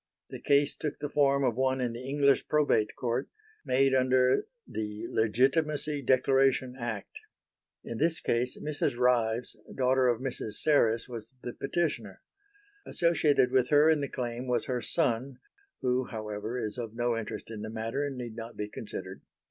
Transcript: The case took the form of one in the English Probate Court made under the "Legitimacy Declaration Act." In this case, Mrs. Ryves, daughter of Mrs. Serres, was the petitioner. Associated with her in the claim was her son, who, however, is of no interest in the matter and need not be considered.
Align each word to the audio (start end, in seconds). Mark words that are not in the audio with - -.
The 0.31 0.39
case 0.41 0.75
took 0.75 0.97
the 0.97 1.09
form 1.11 1.43
of 1.43 1.53
one 1.55 1.79
in 1.79 1.93
the 1.93 2.03
English 2.09 2.47
Probate 2.47 2.95
Court 2.95 3.29
made 3.63 3.93
under 3.93 4.47
the 4.67 5.05
"Legitimacy 5.11 6.01
Declaration 6.01 6.75
Act." 6.75 7.19
In 7.83 7.99
this 7.99 8.19
case, 8.19 8.57
Mrs. 8.57 8.95
Ryves, 8.97 9.55
daughter 9.75 10.07
of 10.07 10.19
Mrs. 10.19 10.53
Serres, 10.53 11.07
was 11.07 11.35
the 11.43 11.53
petitioner. 11.53 12.23
Associated 12.87 13.51
with 13.51 13.69
her 13.69 13.91
in 13.91 14.01
the 14.01 14.09
claim 14.09 14.47
was 14.47 14.65
her 14.65 14.81
son, 14.81 15.37
who, 15.81 16.05
however, 16.05 16.57
is 16.57 16.79
of 16.79 16.95
no 16.95 17.15
interest 17.15 17.51
in 17.51 17.61
the 17.61 17.69
matter 17.69 18.03
and 18.03 18.17
need 18.17 18.35
not 18.35 18.57
be 18.57 18.67
considered. 18.69 19.21